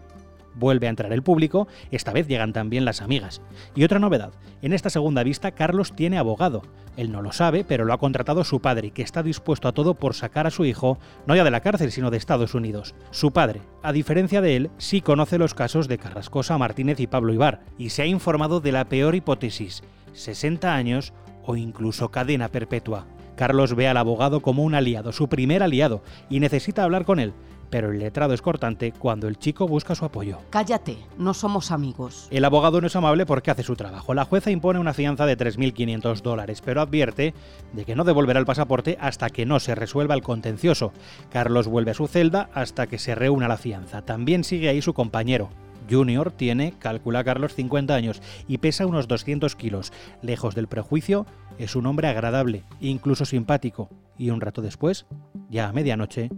Vuelve 0.54 0.86
a 0.86 0.90
entrar 0.90 1.12
el 1.12 1.22
público, 1.22 1.68
esta 1.90 2.12
vez 2.12 2.26
llegan 2.26 2.52
también 2.52 2.84
las 2.84 3.02
amigas. 3.02 3.40
Y 3.74 3.84
otra 3.84 3.98
novedad, 3.98 4.32
en 4.62 4.72
esta 4.72 4.90
segunda 4.90 5.22
vista 5.22 5.52
Carlos 5.52 5.94
tiene 5.94 6.18
abogado. 6.18 6.62
Él 6.96 7.12
no 7.12 7.22
lo 7.22 7.32
sabe, 7.32 7.64
pero 7.64 7.84
lo 7.84 7.92
ha 7.92 7.98
contratado 7.98 8.44
su 8.44 8.60
padre, 8.60 8.90
que 8.90 9.02
está 9.02 9.22
dispuesto 9.22 9.68
a 9.68 9.72
todo 9.72 9.94
por 9.94 10.14
sacar 10.14 10.46
a 10.46 10.50
su 10.50 10.64
hijo, 10.64 10.98
no 11.26 11.34
ya 11.34 11.44
de 11.44 11.50
la 11.50 11.60
cárcel, 11.60 11.92
sino 11.92 12.10
de 12.10 12.16
Estados 12.16 12.54
Unidos. 12.54 12.94
Su 13.10 13.32
padre, 13.32 13.62
a 13.82 13.92
diferencia 13.92 14.40
de 14.40 14.56
él, 14.56 14.70
sí 14.78 15.00
conoce 15.00 15.38
los 15.38 15.54
casos 15.54 15.88
de 15.88 15.98
Carrascosa, 15.98 16.58
Martínez 16.58 17.00
y 17.00 17.06
Pablo 17.06 17.32
Ibar, 17.32 17.60
y 17.78 17.90
se 17.90 18.02
ha 18.02 18.06
informado 18.06 18.60
de 18.60 18.72
la 18.72 18.86
peor 18.86 19.14
hipótesis, 19.14 19.82
60 20.12 20.74
años 20.74 21.12
o 21.44 21.56
incluso 21.56 22.10
cadena 22.10 22.48
perpetua. 22.48 23.06
Carlos 23.36 23.74
ve 23.74 23.88
al 23.88 23.96
abogado 23.96 24.42
como 24.42 24.64
un 24.64 24.74
aliado, 24.74 25.12
su 25.12 25.28
primer 25.28 25.62
aliado, 25.62 26.02
y 26.28 26.40
necesita 26.40 26.84
hablar 26.84 27.06
con 27.06 27.18
él, 27.18 27.32
pero 27.70 27.90
el 27.90 27.98
letrado 27.98 28.34
es 28.34 28.42
cortante 28.42 28.92
cuando 28.92 29.28
el 29.28 29.38
chico 29.38 29.66
busca 29.66 29.94
su 29.94 30.04
apoyo. 30.04 30.38
Cállate, 30.50 30.98
no 31.16 31.32
somos 31.34 31.70
amigos. 31.70 32.28
El 32.30 32.44
abogado 32.44 32.80
no 32.80 32.88
es 32.88 32.96
amable 32.96 33.26
porque 33.26 33.50
hace 33.50 33.62
su 33.62 33.76
trabajo. 33.76 34.12
La 34.12 34.24
jueza 34.24 34.50
impone 34.50 34.78
una 34.78 34.94
fianza 34.94 35.26
de 35.26 35.38
3.500 35.38 36.20
dólares, 36.22 36.62
pero 36.64 36.80
advierte 36.80 37.34
de 37.72 37.84
que 37.84 37.96
no 37.96 38.04
devolverá 38.04 38.40
el 38.40 38.46
pasaporte 38.46 38.98
hasta 39.00 39.30
que 39.30 39.46
no 39.46 39.60
se 39.60 39.74
resuelva 39.74 40.14
el 40.14 40.22
contencioso. 40.22 40.92
Carlos 41.30 41.68
vuelve 41.68 41.92
a 41.92 41.94
su 41.94 42.08
celda 42.08 42.50
hasta 42.52 42.86
que 42.86 42.98
se 42.98 43.14
reúna 43.14 43.48
la 43.48 43.56
fianza. 43.56 44.02
También 44.02 44.44
sigue 44.44 44.68
ahí 44.68 44.82
su 44.82 44.94
compañero. 44.94 45.50
Junior 45.90 46.30
tiene, 46.30 46.74
calcula 46.78 47.24
Carlos, 47.24 47.54
50 47.54 47.94
años 47.94 48.22
y 48.46 48.58
pesa 48.58 48.86
unos 48.86 49.08
200 49.08 49.56
kilos. 49.56 49.92
Lejos 50.22 50.54
del 50.54 50.68
prejuicio, 50.68 51.26
es 51.58 51.74
un 51.76 51.86
hombre 51.86 52.08
agradable, 52.08 52.64
incluso 52.80 53.24
simpático. 53.24 53.90
Y 54.16 54.30
un 54.30 54.40
rato 54.40 54.62
después, 54.62 55.06
ya 55.48 55.68
a 55.68 55.72
medianoche, 55.72 56.30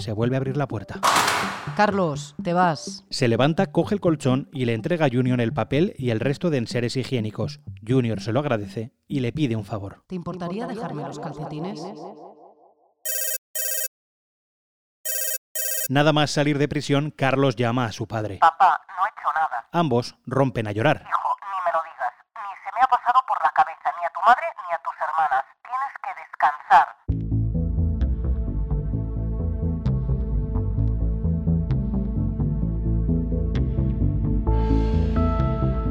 se 0.00 0.12
vuelve 0.12 0.36
a 0.36 0.38
abrir 0.38 0.56
la 0.56 0.68
puerta. 0.68 1.00
Carlos, 1.76 2.34
te 2.42 2.52
vas. 2.52 3.04
Se 3.10 3.28
levanta, 3.28 3.70
coge 3.72 3.94
el 3.94 4.00
colchón 4.00 4.48
y 4.52 4.64
le 4.64 4.74
entrega 4.74 5.06
a 5.06 5.10
Junior 5.10 5.40
el 5.40 5.52
papel 5.52 5.94
y 5.96 6.10
el 6.10 6.20
resto 6.20 6.50
de 6.50 6.58
enseres 6.58 6.96
higiénicos. 6.96 7.60
Junior 7.86 8.20
se 8.20 8.32
lo 8.32 8.40
agradece 8.40 8.92
y 9.06 9.20
le 9.20 9.32
pide 9.32 9.56
un 9.56 9.64
favor. 9.64 10.04
¿Te 10.06 10.14
importaría 10.14 10.66
dejarme 10.66 11.02
los 11.02 11.18
calcetines? 11.18 11.82
Nada 15.88 16.12
más 16.12 16.30
salir 16.30 16.58
de 16.58 16.68
prisión, 16.68 17.10
Carlos 17.10 17.56
llama 17.56 17.84
a 17.84 17.92
su 17.92 18.06
padre. 18.06 18.38
Papá, 18.38 18.80
no 18.88 19.06
he 19.06 19.08
hecho 19.08 19.28
nada. 19.34 19.68
Ambos 19.72 20.14
rompen 20.24 20.68
a 20.68 20.72
llorar. 20.72 21.04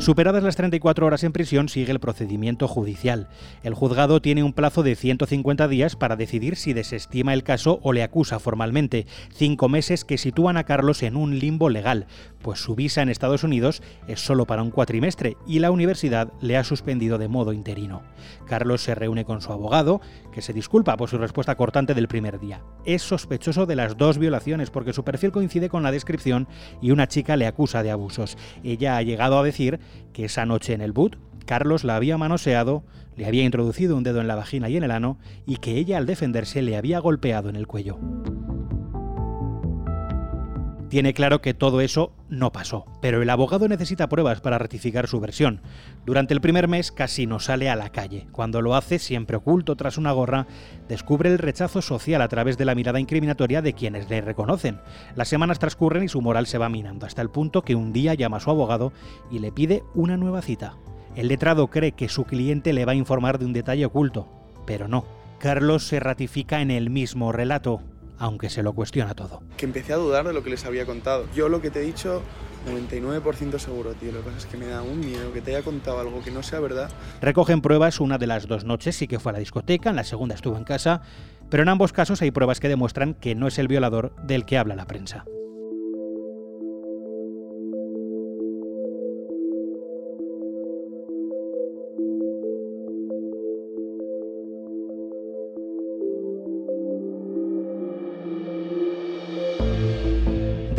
Superadas 0.09 0.41
las 0.41 0.55
34 0.55 1.05
horas 1.05 1.23
en 1.23 1.31
prisión, 1.31 1.69
sigue 1.69 1.91
el 1.91 1.99
procedimiento 1.99 2.67
judicial. 2.67 3.27
El 3.61 3.75
juzgado 3.75 4.23
tiene 4.23 4.41
un 4.41 4.53
plazo 4.53 4.81
de 4.81 4.95
150 4.95 5.67
días 5.67 5.95
para 5.95 6.15
decidir 6.15 6.55
si 6.55 6.73
desestima 6.73 7.31
el 7.35 7.43
caso 7.43 7.79
o 7.83 7.93
le 7.93 8.01
acusa 8.01 8.39
formalmente. 8.39 9.05
Cinco 9.31 9.69
meses 9.69 10.05
que 10.05 10.17
sitúan 10.17 10.57
a 10.57 10.63
Carlos 10.63 11.03
en 11.03 11.15
un 11.15 11.37
limbo 11.37 11.69
legal, 11.69 12.07
pues 12.41 12.59
su 12.59 12.73
visa 12.73 13.03
en 13.03 13.09
Estados 13.09 13.43
Unidos 13.43 13.83
es 14.07 14.19
solo 14.19 14.47
para 14.47 14.63
un 14.63 14.71
cuatrimestre 14.71 15.37
y 15.45 15.59
la 15.59 15.69
universidad 15.69 16.33
le 16.41 16.57
ha 16.57 16.63
suspendido 16.63 17.19
de 17.19 17.27
modo 17.27 17.53
interino. 17.53 18.01
Carlos 18.47 18.81
se 18.81 18.95
reúne 18.95 19.25
con 19.25 19.41
su 19.41 19.51
abogado, 19.51 20.01
que 20.31 20.41
se 20.41 20.53
disculpa 20.53 20.97
por 20.97 21.09
su 21.09 21.19
respuesta 21.19 21.53
cortante 21.55 21.93
del 21.93 22.07
primer 22.07 22.39
día. 22.39 22.63
Es 22.83 23.03
sospechoso 23.03 23.67
de 23.67 23.75
las 23.75 23.95
dos 23.95 24.17
violaciones 24.17 24.71
porque 24.71 24.93
su 24.93 25.03
perfil 25.03 25.31
coincide 25.31 25.69
con 25.69 25.83
la 25.83 25.91
descripción 25.91 26.47
y 26.81 26.89
una 26.89 27.07
chica 27.07 27.37
le 27.37 27.45
acusa 27.45 27.83
de 27.83 27.91
abusos. 27.91 28.39
Ella 28.63 28.97
ha 28.97 29.03
llegado 29.03 29.37
a 29.37 29.43
decir 29.43 29.79
que 30.13 30.25
esa 30.25 30.45
noche 30.45 30.73
en 30.73 30.81
el 30.81 30.91
boot 30.91 31.17
Carlos 31.49 31.83
la 31.83 31.95
había 31.95 32.15
manoseado, 32.15 32.83
le 33.17 33.25
había 33.25 33.43
introducido 33.43 33.97
un 33.97 34.03
dedo 34.03 34.21
en 34.21 34.27
la 34.27 34.35
vagina 34.35 34.69
y 34.69 34.77
en 34.77 34.83
el 34.83 34.91
ano 34.91 35.17
y 35.47 35.55
que 35.55 35.77
ella 35.77 35.97
al 35.97 36.05
defenderse 36.05 36.61
le 36.61 36.77
había 36.77 36.99
golpeado 36.99 37.49
en 37.49 37.55
el 37.55 37.65
cuello. 37.65 37.97
Tiene 40.89 41.13
claro 41.13 41.39
que 41.39 41.53
todo 41.53 41.81
eso 41.81 42.13
no 42.29 42.51
pasó, 42.51 42.85
pero 42.99 43.21
el 43.21 43.29
abogado 43.29 43.67
necesita 43.67 44.09
pruebas 44.09 44.41
para 44.41 44.57
ratificar 44.57 45.07
su 45.07 45.19
versión. 45.19 45.61
Durante 46.03 46.33
el 46.33 46.41
primer 46.41 46.67
mes 46.67 46.91
casi 46.91 47.27
no 47.27 47.39
sale 47.39 47.69
a 47.69 47.75
la 47.75 47.89
calle. 47.89 48.25
Cuando 48.31 48.63
lo 48.63 48.73
hace, 48.73 48.97
siempre 48.97 49.37
oculto 49.37 49.75
tras 49.75 49.99
una 49.99 50.11
gorra, 50.13 50.47
descubre 50.87 51.29
el 51.29 51.37
rechazo 51.37 51.83
social 51.83 52.23
a 52.23 52.27
través 52.27 52.57
de 52.57 52.65
la 52.65 52.73
mirada 52.73 52.99
incriminatoria 52.99 53.61
de 53.61 53.73
quienes 53.73 54.09
le 54.09 54.21
reconocen. 54.21 54.79
Las 55.15 55.27
semanas 55.27 55.59
transcurren 55.59 56.05
y 56.05 56.07
su 56.07 56.21
moral 56.21 56.47
se 56.47 56.57
va 56.57 56.69
minando, 56.69 57.05
hasta 57.05 57.21
el 57.21 57.29
punto 57.29 57.61
que 57.61 57.75
un 57.75 57.93
día 57.93 58.15
llama 58.15 58.37
a 58.37 58.39
su 58.39 58.49
abogado 58.49 58.91
y 59.29 59.37
le 59.37 59.51
pide 59.51 59.83
una 59.93 60.17
nueva 60.17 60.41
cita. 60.41 60.75
El 61.15 61.27
letrado 61.27 61.67
cree 61.67 61.91
que 61.91 62.09
su 62.09 62.23
cliente 62.23 62.73
le 62.73 62.85
va 62.85 62.93
a 62.93 62.95
informar 62.95 63.37
de 63.37 63.45
un 63.45 63.53
detalle 63.53 63.85
oculto, 63.85 64.27
pero 64.65 64.87
no. 64.87 65.05
Carlos 65.37 65.85
se 65.85 65.99
ratifica 65.99 66.61
en 66.61 66.71
el 66.71 66.89
mismo 66.89 67.31
relato 67.31 67.83
aunque 68.19 68.49
se 68.49 68.61
lo 68.61 68.73
cuestiona 68.73 69.15
todo. 69.15 69.41
Que 69.57 69.65
empecé 69.65 69.93
a 69.93 69.97
dudar 69.97 70.27
de 70.27 70.33
lo 70.33 70.43
que 70.43 70.51
les 70.51 70.65
había 70.65 70.85
contado. 70.85 71.25
Yo 71.33 71.49
lo 71.49 71.61
que 71.61 71.71
te 71.71 71.79
he 71.79 71.83
dicho, 71.83 72.21
99% 72.67 73.57
seguro, 73.57 73.93
tío. 73.93 74.11
Lo 74.11 74.19
que 74.19 74.25
pasa 74.25 74.37
es 74.37 74.45
que 74.45 74.57
me 74.57 74.67
da 74.67 74.81
un 74.81 74.99
miedo 74.99 75.33
que 75.33 75.41
te 75.41 75.55
haya 75.55 75.63
contado 75.63 75.99
algo 75.99 76.23
que 76.23 76.31
no 76.31 76.43
sea 76.43 76.59
verdad. 76.59 76.91
Recogen 77.21 77.61
pruebas, 77.61 77.99
una 77.99 78.17
de 78.17 78.27
las 78.27 78.47
dos 78.47 78.65
noches 78.65 78.95
sí 78.95 79.07
que 79.07 79.19
fue 79.19 79.31
a 79.31 79.33
la 79.33 79.39
discoteca, 79.39 79.89
en 79.89 79.95
la 79.95 80.03
segunda 80.03 80.35
estuvo 80.35 80.57
en 80.57 80.65
casa, 80.65 81.01
pero 81.49 81.63
en 81.63 81.69
ambos 81.69 81.93
casos 81.93 82.21
hay 82.21 82.31
pruebas 82.31 82.59
que 82.59 82.69
demuestran 82.69 83.13
que 83.13 83.35
no 83.35 83.47
es 83.47 83.57
el 83.57 83.67
violador 83.67 84.13
del 84.23 84.45
que 84.45 84.57
habla 84.57 84.75
la 84.75 84.85
prensa. 84.85 85.25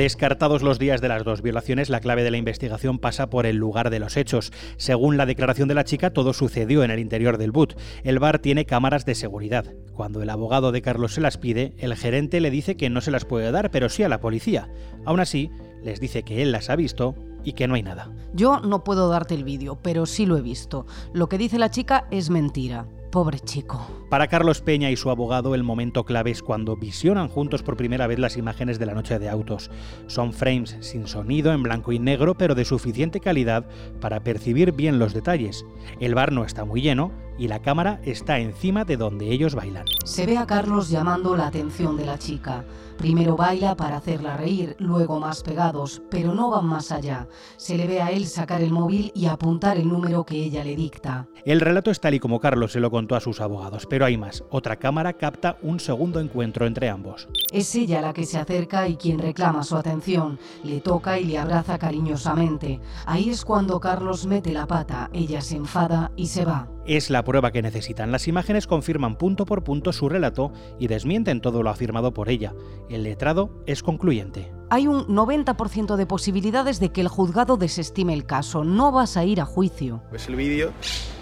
Descartados 0.01 0.63
los 0.63 0.79
días 0.79 1.03
de 1.03 1.09
las 1.09 1.25
dos 1.25 1.43
violaciones, 1.43 1.91
la 1.91 2.01
clave 2.01 2.23
de 2.23 2.31
la 2.31 2.39
investigación 2.39 2.99
pasa 2.99 3.29
por 3.29 3.45
el 3.45 3.57
lugar 3.57 3.91
de 3.91 3.99
los 3.99 4.17
hechos. 4.17 4.51
Según 4.79 5.19
la 5.19 5.27
declaración 5.27 5.69
de 5.69 5.75
la 5.75 5.85
chica, 5.85 6.15
todo 6.15 6.33
sucedió 6.33 6.83
en 6.83 6.91
el 6.91 7.01
interior 7.01 7.37
del 7.37 7.53
boot. 7.53 7.79
El 8.03 8.19
bar 8.19 8.39
tiene 8.39 8.65
cámaras 8.65 9.05
de 9.05 9.15
seguridad. 9.15 9.67
Cuando 9.93 10.23
el 10.23 10.31
abogado 10.31 10.73
de 10.73 10.81
Carlos 10.81 11.13
se 11.13 11.21
las 11.21 11.37
pide, 11.37 11.75
el 11.77 11.95
gerente 11.97 12.41
le 12.41 12.51
dice 12.51 12.79
que 12.79 12.89
no 12.89 13.03
se 13.03 13.11
las 13.11 13.27
puede 13.27 13.53
dar, 13.53 13.71
pero 13.71 13.91
sí 13.91 14.03
a 14.03 14.09
la 14.09 14.23
policía. 14.23 14.71
Aún 15.05 15.21
así, 15.21 15.51
les 15.85 16.01
dice 16.01 16.23
que 16.23 16.41
él 16.41 16.51
las 16.51 16.71
ha 16.71 16.77
visto 16.77 17.15
y 17.45 17.53
que 17.53 17.69
no 17.69 17.75
hay 17.75 17.83
nada. 17.83 18.11
Yo 18.33 18.59
no 18.61 18.85
puedo 18.85 19.11
darte 19.11 19.35
el 19.35 19.45
vídeo, 19.45 19.81
pero 19.83 20.07
sí 20.07 20.25
lo 20.25 20.39
he 20.39 20.43
visto. 20.43 20.87
Lo 21.13 21.29
que 21.29 21.37
dice 21.37 21.59
la 21.59 21.71
chica 21.71 22.07
es 22.11 22.31
mentira. 22.31 22.87
Pobre 23.11 23.41
chico. 23.41 23.85
Para 24.09 24.29
Carlos 24.29 24.61
Peña 24.61 24.89
y 24.91 24.97
su 24.97 25.11
abogado 25.11 25.57
el 25.57 25.65
momento 25.65 26.05
clave 26.05 26.31
es 26.31 26.45
cuando 26.45 26.77
visionan 26.77 27.29
juntos 27.29 27.65
por 27.65 27.77
primera 27.77 28.07
vez 28.07 28.21
las 28.21 28.37
imágenes 28.37 28.79
de 28.79 28.87
la 28.87 28.95
noche 28.95 29.19
de 29.19 29.29
autos. 29.29 29.69
Son 30.07 30.33
frames 30.33 30.77
sin 30.81 31.09
sonido, 31.09 31.53
en 31.53 31.65
blanco 31.65 31.91
y 31.91 31.99
negro, 31.99 32.37
pero 32.37 32.55
de 32.55 32.65
suficiente 32.65 33.19
calidad 33.19 33.67
para 34.01 34.21
percibir 34.21 34.71
bien 34.73 35.01
los 35.01 35.13
detalles. 35.13 35.65
El 35.99 36.15
bar 36.15 36.31
no 36.31 36.45
está 36.45 36.65
muy 36.65 36.83
lleno 36.83 37.11
y 37.37 37.49
la 37.49 37.63
cámara 37.63 38.01
está 38.05 38.39
encima 38.39 38.85
de 38.85 38.97
donde 38.97 39.31
ellos 39.31 39.57
bailan. 39.57 39.87
Se 40.05 40.27
ve 40.27 40.37
a 40.37 40.47
Carlos 40.47 40.89
llamando 40.89 41.37
la 41.37 41.49
atención 41.49 41.97
de 41.97 42.07
la 42.07 42.19
chica. 42.19 42.65
Primero 43.01 43.35
baila 43.35 43.75
para 43.77 43.97
hacerla 43.97 44.37
reír, 44.37 44.77
luego 44.79 45.19
más 45.19 45.43
pegados, 45.43 46.03
pero 46.11 46.35
no 46.35 46.51
van 46.51 46.67
más 46.67 46.93
allá. 46.93 47.29
Se 47.57 47.79
le 47.79 47.87
ve 47.87 48.03
a 48.03 48.11
él 48.11 48.27
sacar 48.27 48.61
el 48.61 48.73
móvil 48.73 49.11
y 49.15 49.25
apuntar 49.25 49.79
el 49.79 49.89
número 49.89 50.27
que 50.27 50.37
ella 50.37 50.63
le 50.63 50.77
dicta. 50.77 51.27
El 51.47 51.63
relato 51.63 51.91
es 51.91 51.99
tal 51.99 52.13
y 52.13 52.21
como 52.21 52.41
Carlos 52.41 52.73
se 52.73 52.81
lo 52.81 52.91
contó 52.91 53.17
a 53.17 53.21
sus 53.21 53.41
abogados, 53.41 53.87
pero 53.89 54.05
hay 54.05 54.19
más. 54.19 54.45
Otra 54.51 54.77
cámara 54.77 55.15
capta 55.15 55.57
un 55.63 55.81
segundo 55.81 56.21
encuentro 56.21 56.67
entre 56.67 56.91
ambos. 56.91 57.27
Es 57.51 57.75
ella 57.75 58.03
la 58.03 58.13
que 58.13 58.27
se 58.27 58.37
acerca 58.37 58.87
y 58.87 58.97
quien 58.97 59.19
reclama 59.19 59.63
su 59.63 59.77
atención. 59.77 60.39
Le 60.63 60.83
toca 60.83 61.19
y 61.19 61.25
le 61.25 61.39
abraza 61.39 61.79
cariñosamente. 61.79 62.81
Ahí 63.07 63.31
es 63.31 63.47
cuando 63.47 63.81
Carlos 63.81 64.27
mete 64.27 64.53
la 64.53 64.67
pata, 64.67 65.09
ella 65.15 65.41
se 65.41 65.57
enfada 65.57 66.13
y 66.17 66.27
se 66.27 66.45
va 66.45 66.69
es 66.97 67.09
la 67.09 67.23
prueba 67.23 67.53
que 67.53 67.63
necesitan. 67.63 68.11
Las 68.11 68.27
imágenes 68.27 68.67
confirman 68.67 69.17
punto 69.17 69.47
por 69.47 69.63
punto 69.63 69.93
su 69.93 70.09
relato 70.09 70.53
y 70.79 70.89
desmienten 70.89 71.41
todo 71.41 71.63
lo 71.63 71.71
afirmado 71.71 72.13
por 72.13 72.29
ella. 72.29 72.53
El 72.91 73.05
letrado 73.05 73.51
es 73.67 73.85
concluyente. 73.85 74.53
Hay 74.69 74.89
un 74.89 75.07
90% 75.07 75.95
de 75.95 76.07
posibilidades 76.07 76.81
de 76.81 76.91
que 76.91 77.01
el 77.01 77.07
juzgado 77.07 77.57
desestime 77.57 78.13
el 78.15 78.27
caso. 78.27 78.65
No 78.65 78.91
vas 78.91 79.17
a 79.17 79.25
ir 79.25 79.41
a 79.41 79.45
juicio. 79.45 80.03
Ves 80.11 80.27
el 80.27 80.35
vídeo 80.35 80.73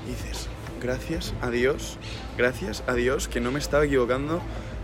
y 0.07 0.11
dices, 0.13 0.49
gracias 0.81 1.35
a 1.43 1.51
Dios, 1.51 1.99
gracias 2.39 2.83
a 2.87 2.95
Dios 2.95 3.29
que 3.29 3.43
no 3.43 3.53
me 3.53 3.59
estaba 3.59 3.85
equivocando 3.85 4.41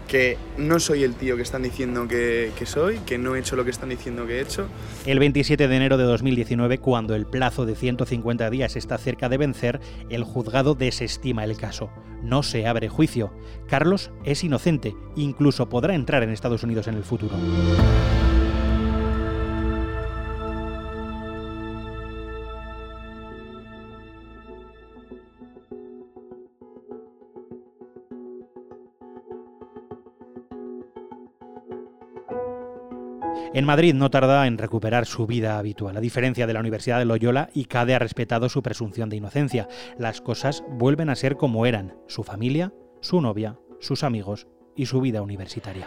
que 0.09 0.37
no 0.59 0.79
soy 0.81 1.03
el 1.03 1.15
tío 1.15 1.37
que 1.37 1.43
están 1.43 1.63
diciendo 1.63 2.07
que, 2.09 2.53
soy, 2.65 2.99
que 3.07 3.19
no 3.19 3.35
he 3.35 3.41
hecho 3.41 3.57
lo 3.57 3.65
que 3.65 3.71
están 3.71 3.89
diciendo 3.89 4.27
que 4.27 4.39
he 4.39 4.41
hecho. 4.41 4.69
El 5.07 5.19
27 5.19 5.69
de 5.69 5.77
enero 5.77 5.97
de 5.97 6.05
2019, 6.05 6.79
cuando 6.79 7.15
el 7.15 7.27
plazo 7.27 7.67
de 7.67 7.75
150 7.75 8.51
días 8.51 8.77
está 8.77 8.99
cerca 8.99 9.29
de 9.29 9.39
vencer, 9.39 9.81
el 10.11 10.25
juzgado 10.25 10.75
desestima 10.75 11.45
el 11.45 11.57
caso. 11.57 11.91
No 12.23 12.43
se 12.43 12.67
abre 12.67 12.89
juicio. 12.89 13.33
Carlos 13.69 14.11
es 14.25 14.45
inocente, 14.45 14.95
incluso 15.17 15.69
podrá 15.69 15.95
entrar 15.95 16.23
en 16.23 16.31
Estados 16.31 16.63
Unidos 16.63 16.87
en 16.89 16.95
el 16.95 17.05
futuro. 17.05 17.35
En 33.55 33.67
Madrid 33.67 33.95
no 33.95 34.11
tarda 34.11 34.49
en 34.49 34.59
recuperar 34.59 35.07
su 35.07 35.29
vida 35.29 35.61
habitual. 35.61 35.97
A 35.97 36.01
diferencia 36.01 36.49
de 36.49 36.53
la 36.53 36.59
Universidad 36.59 36.99
de 36.99 37.05
Loyola, 37.05 37.51
ICADE 37.55 37.95
ha 37.95 38.01
respetado 38.01 38.49
su 38.49 38.65
presunción 38.65 39.09
de 39.09 39.15
inocencia. 39.15 39.69
Las 39.97 40.21
cosas 40.21 40.65
vuelven 40.71 41.09
a 41.09 41.15
ser 41.15 41.37
como 41.37 41.65
eran. 41.65 41.95
Su 42.09 42.25
familia, 42.25 42.73
su 43.01 43.21
novia, 43.21 43.57
sus 43.79 44.03
amigos 44.03 44.49
y 44.75 44.87
su 44.87 45.01
vida 45.01 45.23
universitaria. 45.23 45.87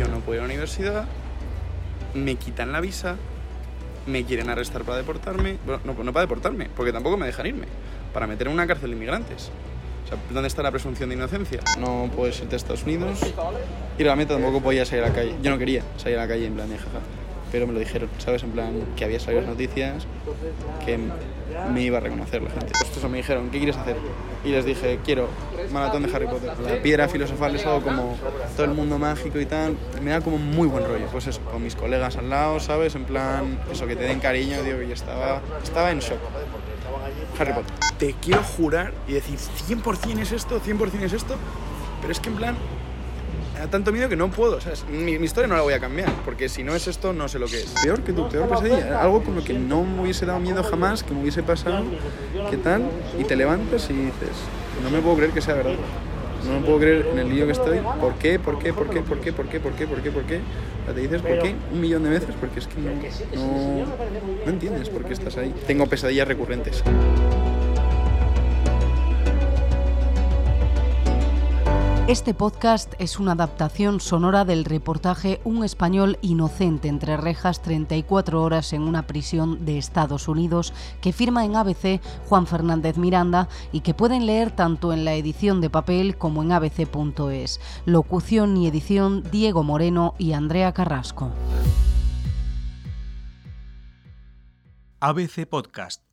Yo 0.00 0.08
no 0.08 0.18
puedo 0.18 0.34
ir 0.34 0.40
a 0.40 0.42
la 0.42 0.46
universidad, 0.46 1.04
me 2.14 2.34
quitan 2.34 2.72
la 2.72 2.80
visa, 2.80 3.18
me 4.08 4.24
quieren 4.24 4.50
arrestar 4.50 4.82
para 4.82 4.98
deportarme. 4.98 5.58
Bueno, 5.64 5.80
no, 5.84 6.02
no 6.02 6.12
para 6.12 6.26
deportarme, 6.26 6.68
porque 6.76 6.92
tampoco 6.92 7.16
me 7.16 7.26
dejan 7.26 7.46
irme, 7.46 7.66
para 8.12 8.26
meter 8.26 8.48
en 8.48 8.54
una 8.54 8.66
cárcel 8.66 8.90
de 8.90 8.96
inmigrantes. 8.96 9.52
¿Dónde 10.30 10.48
está 10.48 10.62
la 10.62 10.70
presunción 10.70 11.08
de 11.08 11.16
inocencia? 11.16 11.60
No 11.78 12.10
puedes 12.14 12.40
irte 12.40 12.54
a 12.54 12.56
Estados 12.56 12.84
Unidos 12.84 13.18
y 13.98 14.02
realmente 14.02 14.34
tampoco 14.34 14.60
podía 14.60 14.84
salir 14.84 15.04
a 15.04 15.08
la 15.08 15.14
calle. 15.14 15.34
Yo 15.42 15.50
no 15.50 15.58
quería 15.58 15.82
salir 15.96 16.18
a 16.18 16.22
la 16.22 16.28
calle 16.28 16.46
en 16.46 16.54
plan 16.54 16.68
de 16.68 16.78
jaja, 16.78 17.00
pero 17.50 17.66
me 17.66 17.72
lo 17.72 17.78
dijeron, 17.78 18.08
¿sabes? 18.18 18.42
En 18.42 18.50
plan 18.50 18.72
que 18.96 19.04
había 19.04 19.20
salido 19.20 19.42
las 19.42 19.50
noticias, 19.50 20.06
que 20.84 20.98
me 21.72 21.82
iba 21.82 21.98
a 21.98 22.00
reconocer 22.00 22.42
la 22.42 22.50
gente. 22.50 22.72
Pues 22.72 23.10
me 23.10 23.18
dijeron, 23.18 23.50
¿qué 23.50 23.58
quieres 23.58 23.76
hacer? 23.76 23.96
Y 24.44 24.48
les 24.48 24.64
dije, 24.64 24.98
quiero 25.04 25.28
maratón 25.70 26.02
de 26.02 26.14
Harry 26.14 26.26
Potter. 26.26 26.52
La 26.60 26.82
piedra 26.82 27.08
filosofal 27.08 27.54
es 27.54 27.64
algo 27.66 27.82
como 27.82 28.16
todo 28.56 28.64
el 28.64 28.72
mundo 28.72 28.98
mágico 28.98 29.38
y 29.38 29.46
tal. 29.46 29.76
Me 30.02 30.10
da 30.10 30.20
como 30.20 30.38
muy 30.38 30.68
buen 30.68 30.84
rollo. 30.84 31.06
Pues 31.12 31.26
eso, 31.26 31.40
con 31.42 31.62
mis 31.62 31.76
colegas 31.76 32.16
al 32.16 32.30
lado, 32.30 32.58
¿sabes? 32.60 32.94
En 32.94 33.04
plan, 33.04 33.58
eso, 33.70 33.86
que 33.86 33.96
te 33.96 34.04
den 34.04 34.20
cariño, 34.20 34.62
digo, 34.62 34.82
y 34.82 34.92
estaba, 34.92 35.40
estaba 35.62 35.90
en 35.90 36.00
shock. 36.00 36.18
Harry 37.42 37.52
Potter. 37.52 37.74
Te 37.98 38.14
quiero 38.14 38.42
jurar 38.42 38.92
y 39.06 39.12
decir 39.12 39.38
100% 39.38 40.18
es 40.20 40.32
esto, 40.32 40.60
100% 40.60 41.02
es 41.02 41.12
esto, 41.12 41.36
pero 42.00 42.12
es 42.12 42.20
que 42.20 42.30
en 42.30 42.36
plan, 42.36 42.56
da 43.58 43.66
tanto 43.68 43.92
miedo 43.92 44.08
que 44.08 44.16
no 44.16 44.30
puedo. 44.30 44.58
Mi, 44.90 45.12
historia 45.12 45.46
no 45.46 45.56
la 45.56 45.62
voy 45.62 45.74
a 45.74 45.80
cambiar, 45.80 46.10
porque 46.24 46.48
si 46.48 46.64
no 46.64 46.74
es 46.74 46.88
esto, 46.88 47.12
no 47.12 47.28
sé 47.28 47.38
lo 47.38 47.46
que 47.46 47.58
es. 47.60 47.74
Peor 47.82 48.02
que 48.02 48.12
tu 48.12 48.28
peor 48.28 48.48
pesadilla. 48.48 49.00
Algo 49.00 49.22
con 49.22 49.36
lo 49.36 49.44
que 49.44 49.54
no 49.54 49.84
me 49.84 50.02
hubiese 50.02 50.26
dado 50.26 50.40
miedo 50.40 50.62
jamás, 50.62 51.02
que 51.02 51.12
me 51.14 51.20
hubiese 51.20 51.42
pasado, 51.42 51.84
¿qué 52.50 52.56
tal? 52.56 52.82
Y 53.18 53.24
te 53.24 53.36
levantas 53.36 53.88
y 53.90 53.94
dices, 53.94 54.36
no 54.82 54.90
me 54.90 55.00
puedo 55.00 55.16
creer 55.16 55.32
que 55.32 55.40
sea 55.40 55.54
verdad. 55.54 55.74
no 56.46 56.60
me 56.60 56.66
puedo 56.66 56.78
creer 56.78 57.06
en 57.12 57.18
el 57.18 57.28
lío 57.28 57.46
que 57.46 57.52
estoy. 57.52 57.78
¿Por 58.00 58.14
qué? 58.14 58.38
¿Por 58.38 58.58
qué? 58.58 58.72
¿Por 58.72 58.90
qué? 58.90 59.00
¿Por 59.02 59.20
qué? 59.20 59.32
¿Por 59.32 59.46
qué? 59.48 59.60
¿Por 59.60 59.72
qué? 59.74 59.86
¿Por 59.86 60.02
qué? 60.02 60.10
¿Por 60.10 60.22
qué? 60.24 60.40
te 60.86 61.00
dices 61.00 61.22
por 61.22 61.38
qué 61.38 61.54
un 61.72 61.80
millón 61.80 62.02
de 62.02 62.10
veces 62.10 62.34
porque 62.40 62.58
es 62.58 62.66
que 62.66 62.80
no, 62.80 62.90
no, 62.90 63.86
no 64.44 64.50
entiendes 64.50 64.88
por 64.88 65.04
qué 65.04 65.12
estás 65.12 65.36
ahí. 65.36 65.54
Tengo 65.66 65.86
pesadillas 65.86 66.26
recurrentes. 66.26 66.82
Este 72.08 72.34
podcast 72.34 72.94
es 72.98 73.20
una 73.20 73.32
adaptación 73.32 74.00
sonora 74.00 74.44
del 74.44 74.64
reportaje 74.64 75.40
Un 75.44 75.62
español 75.62 76.18
inocente 76.20 76.88
entre 76.88 77.16
rejas 77.16 77.62
34 77.62 78.42
horas 78.42 78.72
en 78.72 78.82
una 78.82 79.06
prisión 79.06 79.64
de 79.64 79.78
Estados 79.78 80.26
Unidos 80.26 80.74
que 81.00 81.12
firma 81.12 81.44
en 81.44 81.54
ABC 81.54 82.00
Juan 82.28 82.48
Fernández 82.48 82.98
Miranda 82.98 83.48
y 83.70 83.82
que 83.82 83.94
pueden 83.94 84.26
leer 84.26 84.50
tanto 84.50 84.92
en 84.92 85.04
la 85.04 85.14
edición 85.14 85.60
de 85.60 85.70
papel 85.70 86.18
como 86.18 86.42
en 86.42 86.50
abc.es. 86.50 87.60
Locución 87.86 88.56
y 88.56 88.66
edición 88.66 89.22
Diego 89.30 89.62
Moreno 89.62 90.16
y 90.18 90.32
Andrea 90.32 90.72
Carrasco. 90.74 91.30
ABC 94.98 95.46
Podcast 95.48 96.11